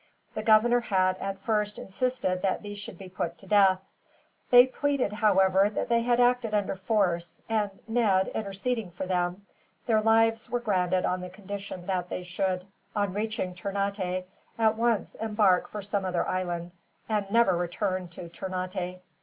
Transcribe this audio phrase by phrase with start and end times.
[0.33, 3.81] The governor had, at first, insisted that these should be put to death.
[4.49, 9.45] They pleaded, however, that they had acted under force; and, Ned interceding for them,
[9.85, 14.27] their lives were granted on the condition that they should, on reaching Ternate,
[14.57, 16.71] at once embark for some other island,
[17.07, 19.03] and never return to Ternate.